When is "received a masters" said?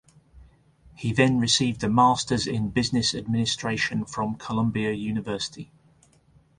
1.37-2.47